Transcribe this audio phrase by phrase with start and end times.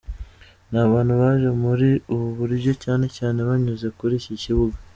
[0.69, 4.75] Ni abantu baje muri ubu buryo cyane cyane banyuze kuri iki kibuga.